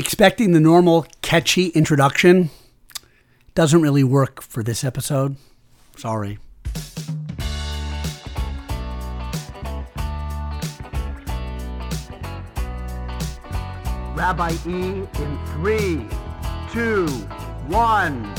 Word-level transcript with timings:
expecting 0.00 0.52
the 0.52 0.60
normal 0.60 1.04
catchy 1.20 1.66
introduction 1.66 2.48
doesn't 3.54 3.82
really 3.82 4.02
work 4.02 4.40
for 4.40 4.62
this 4.62 4.82
episode. 4.82 5.36
Sorry. 5.94 6.38
Rabbi 14.16 14.52
E 14.66 15.06
in 15.18 15.38
three, 15.52 16.06
two, 16.72 17.06
one. 17.68 18.34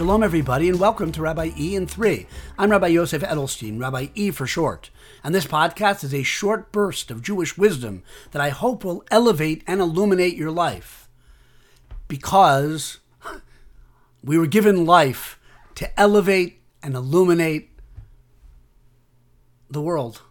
Shalom, 0.00 0.22
everybody, 0.22 0.70
and 0.70 0.80
welcome 0.80 1.12
to 1.12 1.20
Rabbi 1.20 1.50
E 1.58 1.76
in 1.76 1.86
3. 1.86 2.26
I'm 2.58 2.70
Rabbi 2.70 2.86
Yosef 2.86 3.20
Edelstein, 3.20 3.78
Rabbi 3.78 4.06
E 4.14 4.30
for 4.30 4.46
short, 4.46 4.88
and 5.22 5.34
this 5.34 5.44
podcast 5.44 6.02
is 6.02 6.14
a 6.14 6.22
short 6.22 6.72
burst 6.72 7.10
of 7.10 7.22
Jewish 7.22 7.58
wisdom 7.58 8.02
that 8.30 8.40
I 8.40 8.48
hope 8.48 8.82
will 8.82 9.04
elevate 9.10 9.62
and 9.66 9.78
illuminate 9.78 10.38
your 10.38 10.50
life. 10.50 11.06
Because 12.08 13.00
we 14.24 14.38
were 14.38 14.46
given 14.46 14.86
life 14.86 15.38
to 15.74 16.00
elevate 16.00 16.62
and 16.82 16.94
illuminate 16.94 17.68
the 19.68 19.82
world. 19.82 20.22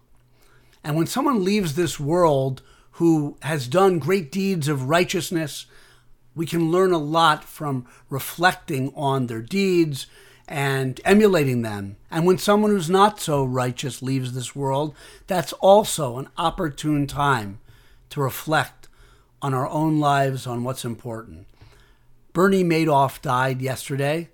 And 0.83 0.97
when 0.97 1.05
someone 1.05 1.43
leaves 1.43 1.75
this 1.75 1.99
world 1.99 2.63
who 2.93 3.37
has 3.43 3.67
done 3.67 3.99
great 3.99 4.31
deeds 4.31 4.67
of 4.67 4.89
righteousness, 4.89 5.67
we 6.35 6.45
can 6.45 6.71
learn 6.71 6.91
a 6.91 6.97
lot 6.97 7.43
from 7.43 7.85
reflecting 8.09 8.93
on 8.95 9.27
their 9.27 9.41
deeds 9.41 10.07
and 10.47 10.99
emulating 11.05 11.61
them. 11.61 11.97
And 12.09 12.25
when 12.25 12.37
someone 12.37 12.71
who's 12.71 12.89
not 12.89 13.19
so 13.19 13.43
righteous 13.45 14.01
leaves 14.01 14.33
this 14.33 14.55
world, 14.55 14.95
that's 15.27 15.53
also 15.53 16.17
an 16.17 16.27
opportune 16.37 17.05
time 17.07 17.59
to 18.09 18.21
reflect 18.21 18.87
on 19.41 19.53
our 19.53 19.67
own 19.67 19.99
lives, 19.99 20.47
on 20.47 20.63
what's 20.63 20.83
important. 20.83 21.47
Bernie 22.33 22.63
Madoff 22.63 23.21
died 23.21 23.61
yesterday. 23.61 24.29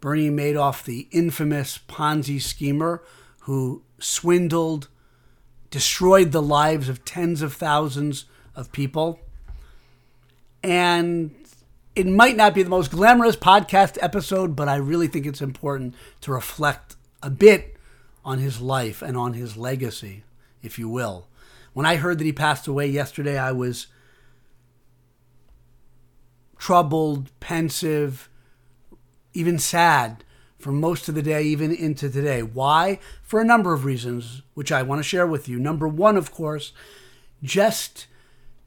Bernie 0.00 0.30
Madoff, 0.30 0.84
the 0.84 1.08
infamous 1.10 1.78
Ponzi 1.88 2.40
schemer 2.40 3.02
who 3.40 3.82
swindled, 3.98 4.88
destroyed 5.70 6.32
the 6.32 6.42
lives 6.42 6.88
of 6.88 7.04
tens 7.04 7.42
of 7.42 7.54
thousands 7.54 8.26
of 8.54 8.72
people. 8.72 9.20
And 10.66 11.30
it 11.94 12.08
might 12.08 12.36
not 12.36 12.52
be 12.52 12.64
the 12.64 12.70
most 12.70 12.90
glamorous 12.90 13.36
podcast 13.36 13.98
episode, 14.02 14.56
but 14.56 14.68
I 14.68 14.74
really 14.74 15.06
think 15.06 15.24
it's 15.24 15.40
important 15.40 15.94
to 16.22 16.32
reflect 16.32 16.96
a 17.22 17.30
bit 17.30 17.76
on 18.24 18.38
his 18.38 18.60
life 18.60 19.00
and 19.00 19.16
on 19.16 19.34
his 19.34 19.56
legacy, 19.56 20.24
if 20.64 20.76
you 20.76 20.88
will. 20.88 21.28
When 21.72 21.86
I 21.86 21.94
heard 21.94 22.18
that 22.18 22.24
he 22.24 22.32
passed 22.32 22.66
away 22.66 22.88
yesterday, 22.88 23.38
I 23.38 23.52
was 23.52 23.86
troubled, 26.58 27.30
pensive, 27.38 28.28
even 29.34 29.60
sad 29.60 30.24
for 30.58 30.72
most 30.72 31.08
of 31.08 31.14
the 31.14 31.22
day, 31.22 31.44
even 31.44 31.72
into 31.72 32.10
today. 32.10 32.42
Why? 32.42 32.98
For 33.22 33.40
a 33.40 33.44
number 33.44 33.72
of 33.72 33.84
reasons, 33.84 34.42
which 34.54 34.72
I 34.72 34.82
want 34.82 34.98
to 34.98 35.08
share 35.08 35.28
with 35.28 35.48
you. 35.48 35.60
Number 35.60 35.86
one, 35.86 36.16
of 36.16 36.32
course, 36.32 36.72
just 37.40 38.08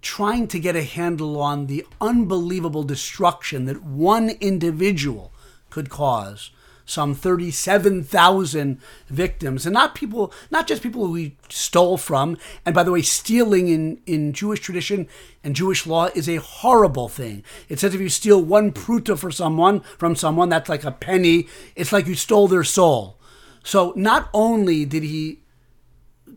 trying 0.02 0.48
to 0.48 0.60
get 0.60 0.76
a 0.76 0.84
handle 0.84 1.42
on 1.42 1.68
the 1.68 1.86
unbelievable 2.00 2.84
destruction 2.84 3.66
that 3.66 3.84
one 3.84 4.30
individual 4.40 5.34
could 5.70 5.90
cause 5.90 6.52
some 6.90 7.14
37,000 7.14 8.82
victims. 9.08 9.66
And 9.66 9.74
not 9.74 9.94
people 9.94 10.34
not 10.50 10.68
just 10.68 10.82
people 10.82 11.06
who 11.06 11.16
he 11.16 11.38
stole 11.48 11.98
from. 11.98 12.38
And 12.66 12.74
by 12.74 12.84
the 12.84 12.92
way 12.92 13.04
stealing 13.04 13.68
in 13.68 14.02
in 14.06 14.34
Jewish 14.34 14.60
tradition 14.60 15.08
and 15.44 15.56
Jewish 15.56 15.86
law 15.86 16.06
is 16.16 16.28
a 16.28 16.38
horrible 16.38 17.08
thing. 17.08 17.44
It 17.68 17.80
says 17.80 17.94
if 17.94 18.02
you 18.02 18.10
steal 18.10 18.42
one 18.42 18.72
pruta 18.72 19.18
for 19.18 19.32
someone 19.32 19.82
from 19.82 20.16
someone 20.16 20.50
that's 20.50 20.70
like 20.70 20.84
a 20.84 20.92
penny. 20.92 21.48
It's 21.76 21.94
like 21.94 22.08
you 22.08 22.16
stole 22.16 22.48
their 22.48 22.64
soul. 22.64 23.20
So 23.64 23.94
not 23.96 24.30
only 24.34 24.86
did 24.86 25.04
he 25.04 25.42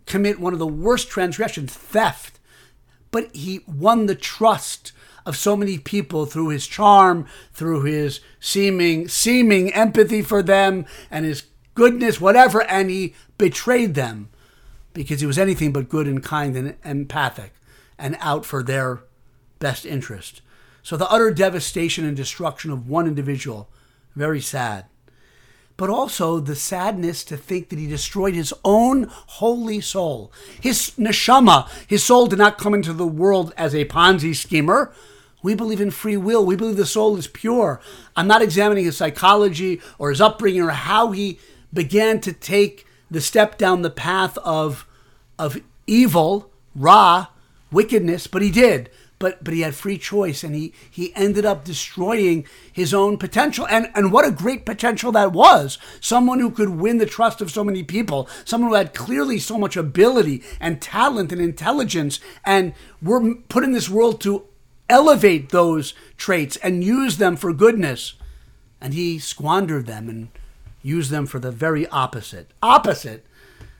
commit 0.04 0.40
one 0.40 0.52
of 0.52 0.58
the 0.58 0.66
worst 0.66 1.08
transgressions 1.08 1.72
theft 1.72 2.38
but 3.12 3.32
he 3.34 3.60
won 3.68 4.06
the 4.06 4.16
trust 4.16 4.90
of 5.24 5.36
so 5.36 5.56
many 5.56 5.78
people 5.78 6.26
through 6.26 6.48
his 6.48 6.66
charm, 6.66 7.26
through 7.52 7.82
his 7.82 8.18
seeming 8.40 9.06
seeming 9.06 9.72
empathy 9.72 10.20
for 10.20 10.42
them 10.42 10.84
and 11.10 11.24
his 11.24 11.44
goodness, 11.74 12.20
whatever, 12.20 12.62
and 12.64 12.90
he 12.90 13.14
betrayed 13.38 13.94
them 13.94 14.28
because 14.94 15.20
he 15.20 15.26
was 15.26 15.38
anything 15.38 15.72
but 15.72 15.88
good 15.88 16.08
and 16.08 16.24
kind 16.24 16.56
and 16.56 16.74
empathic 16.84 17.52
and 17.96 18.16
out 18.18 18.44
for 18.44 18.62
their 18.62 19.04
best 19.60 19.86
interest. 19.86 20.42
So 20.82 20.96
the 20.96 21.08
utter 21.08 21.30
devastation 21.30 22.04
and 22.04 22.16
destruction 22.16 22.72
of 22.72 22.88
one 22.88 23.06
individual, 23.06 23.68
very 24.16 24.40
sad 24.40 24.86
but 25.82 25.90
also 25.90 26.38
the 26.38 26.54
sadness 26.54 27.24
to 27.24 27.36
think 27.36 27.68
that 27.68 27.78
he 27.80 27.88
destroyed 27.88 28.36
his 28.36 28.54
own 28.64 29.02
holy 29.10 29.80
soul. 29.80 30.30
His 30.60 30.92
neshama, 30.96 31.68
his 31.88 32.04
soul 32.04 32.28
did 32.28 32.38
not 32.38 32.56
come 32.56 32.72
into 32.72 32.92
the 32.92 33.04
world 33.04 33.52
as 33.56 33.74
a 33.74 33.84
Ponzi 33.86 34.32
schemer. 34.32 34.92
We 35.42 35.56
believe 35.56 35.80
in 35.80 35.90
free 35.90 36.16
will. 36.16 36.46
We 36.46 36.54
believe 36.54 36.76
the 36.76 36.86
soul 36.86 37.16
is 37.16 37.26
pure. 37.26 37.80
I'm 38.14 38.28
not 38.28 38.42
examining 38.42 38.84
his 38.84 38.96
psychology 38.96 39.80
or 39.98 40.10
his 40.10 40.20
upbringing 40.20 40.62
or 40.62 40.70
how 40.70 41.10
he 41.10 41.40
began 41.74 42.20
to 42.20 42.32
take 42.32 42.86
the 43.10 43.20
step 43.20 43.58
down 43.58 43.82
the 43.82 43.90
path 43.90 44.38
of, 44.38 44.86
of 45.36 45.60
evil, 45.88 46.48
ra, 46.76 47.26
wickedness, 47.72 48.28
but 48.28 48.40
he 48.40 48.52
did 48.52 48.88
but 49.22 49.44
but 49.44 49.54
he 49.54 49.60
had 49.60 49.76
free 49.76 49.98
choice 49.98 50.42
and 50.42 50.52
he 50.52 50.74
he 50.90 51.14
ended 51.14 51.46
up 51.46 51.64
destroying 51.64 52.44
his 52.72 52.92
own 52.92 53.16
potential. 53.16 53.68
And 53.68 53.88
and 53.94 54.10
what 54.10 54.26
a 54.26 54.32
great 54.32 54.66
potential 54.66 55.12
that 55.12 55.32
was. 55.32 55.78
Someone 56.00 56.40
who 56.40 56.50
could 56.50 56.70
win 56.70 56.98
the 56.98 57.06
trust 57.06 57.40
of 57.40 57.52
so 57.52 57.62
many 57.62 57.84
people. 57.84 58.28
Someone 58.44 58.70
who 58.70 58.76
had 58.76 58.94
clearly 58.94 59.38
so 59.38 59.56
much 59.56 59.76
ability 59.76 60.42
and 60.58 60.82
talent 60.82 61.30
and 61.30 61.40
intelligence 61.40 62.18
and 62.44 62.74
we're 63.00 63.36
put 63.48 63.62
in 63.62 63.70
this 63.70 63.88
world 63.88 64.20
to 64.22 64.44
elevate 64.90 65.50
those 65.50 65.94
traits 66.16 66.56
and 66.56 66.82
use 66.82 67.18
them 67.18 67.36
for 67.36 67.52
goodness. 67.52 68.14
And 68.80 68.92
he 68.92 69.20
squandered 69.20 69.86
them 69.86 70.08
and 70.08 70.28
used 70.82 71.12
them 71.12 71.26
for 71.26 71.38
the 71.38 71.52
very 71.52 71.86
opposite. 71.86 72.50
Opposite. 72.60 73.24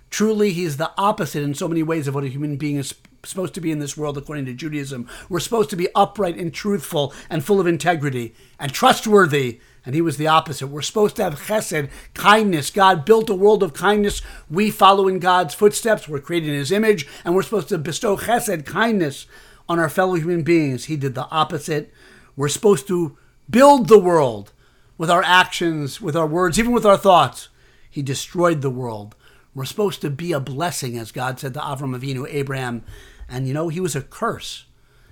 Truly 0.08 0.52
he's 0.52 0.76
the 0.76 0.92
opposite 0.97 1.42
in 1.42 1.54
so 1.54 1.66
many 1.66 1.82
ways 1.82 2.06
of 2.06 2.14
what 2.14 2.22
a 2.22 2.28
human 2.28 2.56
being 2.56 2.76
is 2.76 2.94
supposed 3.24 3.54
to 3.54 3.60
be 3.60 3.70
in 3.70 3.78
this 3.78 3.96
world 3.96 4.18
according 4.18 4.46
to 4.46 4.54
Judaism. 4.54 5.08
We're 5.28 5.40
supposed 5.40 5.70
to 5.70 5.76
be 5.76 5.88
upright 5.94 6.36
and 6.36 6.52
truthful 6.52 7.14
and 7.30 7.44
full 7.44 7.60
of 7.60 7.66
integrity 7.66 8.34
and 8.58 8.72
trustworthy. 8.72 9.60
And 9.84 9.94
he 9.94 10.00
was 10.00 10.16
the 10.16 10.28
opposite. 10.28 10.68
We're 10.68 10.82
supposed 10.82 11.16
to 11.16 11.24
have 11.24 11.40
chesed, 11.40 11.90
kindness. 12.14 12.70
God 12.70 13.04
built 13.04 13.30
a 13.30 13.34
world 13.34 13.62
of 13.62 13.74
kindness. 13.74 14.22
We 14.48 14.70
follow 14.70 15.08
in 15.08 15.18
God's 15.18 15.54
footsteps. 15.54 16.08
We're 16.08 16.20
created 16.20 16.50
in 16.50 16.54
his 16.54 16.72
image. 16.72 17.06
And 17.24 17.34
we're 17.34 17.42
supposed 17.42 17.68
to 17.70 17.78
bestow 17.78 18.16
chesed, 18.16 18.64
kindness, 18.64 19.26
on 19.68 19.78
our 19.78 19.88
fellow 19.88 20.14
human 20.14 20.42
beings. 20.42 20.84
He 20.84 20.96
did 20.96 21.14
the 21.14 21.28
opposite. 21.30 21.92
We're 22.36 22.48
supposed 22.48 22.86
to 22.88 23.16
build 23.48 23.88
the 23.88 23.98
world 23.98 24.52
with 24.98 25.10
our 25.10 25.22
actions, 25.22 26.00
with 26.00 26.16
our 26.16 26.26
words, 26.26 26.58
even 26.58 26.72
with 26.72 26.86
our 26.86 26.96
thoughts. 26.96 27.48
He 27.90 28.02
destroyed 28.02 28.62
the 28.62 28.70
world. 28.70 29.16
We're 29.54 29.64
supposed 29.66 30.00
to 30.00 30.10
be 30.10 30.32
a 30.32 30.40
blessing, 30.40 30.96
as 30.96 31.12
God 31.12 31.38
said 31.38 31.54
to 31.54 31.60
Avram 31.60 31.98
Avinu, 31.98 32.26
Abraham, 32.28 32.84
and 33.28 33.46
you 33.46 33.54
know, 33.54 33.68
he 33.68 33.80
was 33.80 33.94
a 33.94 34.02
curse. 34.02 34.64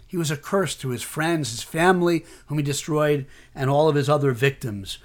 He 0.06 0.16
was 0.16 0.30
a 0.30 0.36
curse 0.36 0.74
to 0.76 0.88
his 0.88 1.02
friends, 1.02 1.50
his 1.50 1.62
family, 1.62 2.24
whom 2.46 2.58
he 2.58 2.64
destroyed, 2.64 3.26
and 3.54 3.70
all 3.70 3.88
of 3.88 3.94
his 3.94 4.08
other 4.08 4.32
victims. 4.32 4.98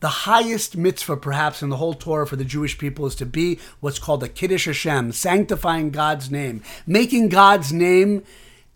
The 0.00 0.08
highest 0.08 0.76
mitzvah, 0.76 1.16
perhaps, 1.16 1.62
in 1.62 1.70
the 1.70 1.78
whole 1.78 1.94
Torah 1.94 2.26
for 2.26 2.36
the 2.36 2.44
Jewish 2.44 2.76
people 2.76 3.06
is 3.06 3.14
to 3.14 3.24
be 3.24 3.58
what's 3.80 3.98
called 3.98 4.22
a 4.22 4.28
Kiddush 4.28 4.66
Hashem, 4.66 5.12
sanctifying 5.12 5.90
God's 5.90 6.30
name, 6.30 6.62
making 6.86 7.30
God's 7.30 7.72
name 7.72 8.22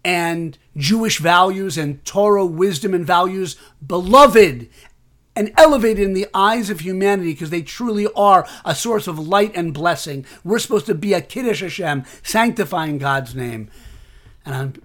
and 0.03 0.57
Jewish 0.77 1.19
values 1.19 1.77
and 1.77 2.03
Torah 2.07 2.47
wisdom 2.47 2.95
and 2.95 3.07
values 3.07 3.57
beloved 3.87 4.69
and 5.41 5.55
elevated 5.57 6.05
in 6.05 6.13
the 6.13 6.29
eyes 6.35 6.69
of 6.69 6.81
humanity 6.81 7.33
because 7.33 7.49
they 7.49 7.63
truly 7.63 8.07
are 8.15 8.47
a 8.63 8.75
source 8.75 9.07
of 9.07 9.19
light 9.19 9.51
and 9.57 9.73
blessing. 9.73 10.27
We're 10.45 10.59
supposed 10.59 10.85
to 10.85 10.95
be 10.95 11.15
a 11.15 11.23
Kiddush 11.23 11.63
Hashem, 11.63 12.05
sanctifying 12.23 12.99
God's 12.99 13.35
name. 13.35 13.71
And 14.45 14.55
I'm 14.55 14.83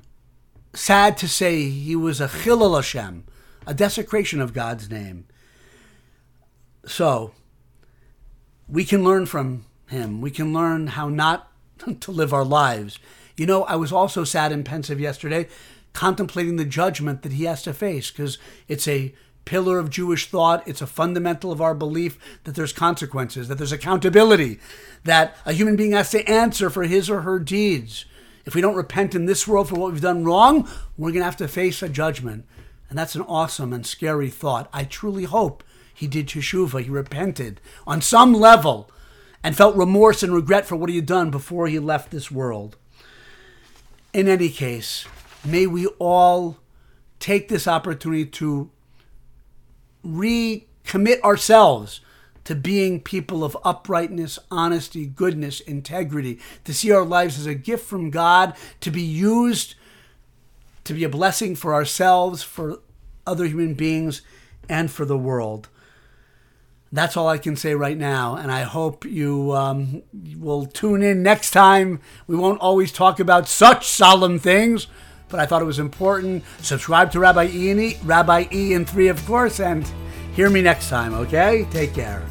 sad 0.73 1.17
to 1.17 1.27
say 1.27 1.63
he 1.63 1.93
was 1.93 2.21
a 2.21 2.29
Chilul 2.29 2.73
Hashem, 2.73 3.25
a 3.67 3.73
desecration 3.73 4.39
of 4.39 4.53
God's 4.53 4.89
name. 4.89 5.27
So, 6.85 7.33
we 8.69 8.85
can 8.85 9.03
learn 9.03 9.25
from 9.25 9.65
him. 9.87 10.21
We 10.21 10.31
can 10.31 10.53
learn 10.53 10.87
how 10.87 11.09
not 11.09 11.51
to 11.99 12.11
live 12.11 12.33
our 12.33 12.45
lives. 12.45 12.97
You 13.35 13.45
know, 13.45 13.65
I 13.65 13.75
was 13.75 13.91
also 13.91 14.23
sad 14.23 14.53
and 14.53 14.63
pensive 14.63 15.01
yesterday 15.01 15.49
contemplating 15.91 16.55
the 16.55 16.63
judgment 16.63 17.23
that 17.23 17.33
he 17.33 17.43
has 17.43 17.61
to 17.63 17.73
face 17.73 18.09
because 18.09 18.37
it's 18.69 18.87
a 18.87 19.13
pillar 19.45 19.79
of 19.79 19.89
Jewish 19.89 20.27
thought. 20.27 20.67
It's 20.67 20.81
a 20.81 20.87
fundamental 20.87 21.51
of 21.51 21.61
our 21.61 21.73
belief 21.73 22.17
that 22.43 22.55
there's 22.55 22.73
consequences, 22.73 23.47
that 23.47 23.57
there's 23.57 23.71
accountability, 23.71 24.59
that 25.03 25.37
a 25.45 25.53
human 25.53 25.75
being 25.75 25.91
has 25.91 26.11
to 26.11 26.27
answer 26.29 26.69
for 26.69 26.83
his 26.83 27.09
or 27.09 27.21
her 27.21 27.39
deeds. 27.39 28.05
if 28.45 28.53
we 28.53 28.61
don't 28.61 28.75
repent 28.75 29.15
in 29.15 29.25
this 29.25 29.47
world 29.47 29.69
for 29.69 29.75
what 29.75 29.91
we've 29.91 30.01
done 30.01 30.23
wrong, 30.23 30.69
we're 30.97 31.09
going 31.09 31.21
to 31.21 31.25
have 31.25 31.37
to 31.37 31.47
face 31.47 31.81
a 31.81 31.89
judgment. 31.89 32.45
And 32.89 32.97
that's 32.97 33.15
an 33.15 33.23
awesome 33.23 33.73
and 33.73 33.85
scary 33.85 34.29
thought. 34.29 34.69
I 34.71 34.83
truly 34.83 35.23
hope 35.23 35.63
he 35.93 36.07
did 36.07 36.27
teshuva. 36.27 36.83
He 36.83 36.89
repented 36.89 37.59
on 37.87 38.01
some 38.01 38.33
level 38.33 38.91
and 39.43 39.55
felt 39.55 39.75
remorse 39.75 40.21
and 40.21 40.33
regret 40.33 40.65
for 40.65 40.75
what 40.75 40.89
he 40.89 40.95
had 40.97 41.05
done 41.05 41.31
before 41.31 41.67
he 41.67 41.79
left 41.79 42.11
this 42.11 42.29
world. 42.29 42.77
In 44.13 44.27
any 44.27 44.49
case, 44.49 45.05
may 45.43 45.67
we 45.67 45.87
all 45.99 46.57
take 47.19 47.47
this 47.47 47.67
opportunity 47.67 48.25
to 48.25 48.69
recommit 50.05 51.21
ourselves 51.21 52.01
to 52.43 52.55
being 52.55 53.01
people 53.01 53.43
of 53.43 53.57
uprightness, 53.63 54.37
honesty, 54.51 55.05
goodness, 55.05 55.59
integrity, 55.61 56.39
to 56.63 56.73
see 56.73 56.91
our 56.91 57.03
lives 57.03 57.39
as 57.39 57.47
a 57.47 57.55
gift 57.55 57.85
from 57.85 58.11
God, 58.11 58.55
to 58.81 58.91
be 58.91 59.01
used 59.01 59.75
to 60.85 60.93
be 60.93 61.03
a 61.03 61.09
blessing 61.09 61.55
for 61.55 61.73
ourselves, 61.73 62.43
for 62.43 62.79
other 63.27 63.45
human 63.45 63.73
beings, 63.73 64.21
and 64.69 64.89
for 64.89 65.03
the 65.03 65.17
world. 65.17 65.67
That's 66.91 67.17
all 67.17 67.27
I 67.27 67.39
can 67.39 67.55
say 67.55 67.73
right 67.73 67.97
now, 67.97 68.35
and 68.35 68.51
I 68.51 68.61
hope 68.61 69.03
you 69.03 69.51
um, 69.51 70.03
will 70.37 70.65
tune 70.65 71.01
in 71.01 71.23
next 71.23 71.51
time. 71.51 71.99
We 72.27 72.37
won't 72.37 72.61
always 72.61 72.91
talk 72.91 73.19
about 73.19 73.47
such 73.47 73.87
solemn 73.87 74.39
things, 74.39 74.87
but 75.29 75.39
I 75.39 75.45
thought 75.45 75.61
it 75.61 75.65
was 75.65 75.79
important. 75.79 76.43
Subscribe 76.61 77.11
to 77.11 77.19
Rabbi 77.19 77.47
E 77.47 77.71
and 77.71 77.79
E, 77.79 77.97
Rabbi 78.03 78.45
E 78.51 78.73
and 78.73 78.87
three, 78.87 79.07
of 79.07 79.23
course, 79.25 79.59
and 79.59 79.89
hear 80.33 80.49
me 80.49 80.61
next 80.61 80.89
time. 80.89 81.13
Okay, 81.13 81.67
take 81.71 81.93
care. 81.93 82.23